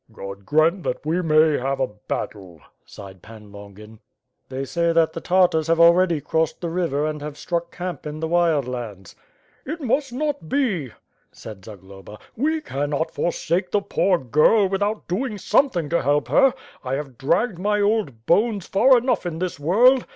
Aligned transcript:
"God 0.11 0.47
grant 0.47 0.81
that 0.81 1.05
we 1.05 1.21
may 1.21 1.59
have 1.59 1.79
a 1.79 1.85
battle," 1.85 2.59
sighed 2.87 3.21
Pan 3.21 3.51
Longin. 3.51 3.99
"They 4.49 4.65
say 4.65 4.93
that 4.93 5.13
the 5.13 5.21
Tartars 5.21 5.67
have 5.67 5.79
already 5.79 6.19
crossed 6.19 6.59
the 6.59 6.71
river 6.71 7.05
and 7.05 7.21
have 7.21 7.37
struck 7.37 7.71
camp 7.71 8.07
in 8.07 8.19
the 8.19 8.27
Wild 8.27 8.67
Lands." 8.67 9.15
"It 9.63 9.79
must 9.79 10.11
not 10.11 10.49
be," 10.49 10.91
said 11.31 11.63
Zagloba. 11.65 12.17
"We 12.35 12.61
cannot 12.61 13.13
forsake 13.13 13.69
the 13.69 13.81
poor 13.81 14.17
girl 14.17 14.67
without 14.67 15.07
doing 15.07 15.37
something 15.37 15.87
to 15.89 16.01
help 16.01 16.29
her. 16.29 16.55
I 16.83 16.95
have 16.95 17.19
dragged 17.19 17.59
my 17.59 17.79
old 17.79 18.25
bones 18.25 18.65
far 18.65 18.97
enough 18.97 19.27
in 19.27 19.37
this 19.37 19.59
world. 19.59 20.07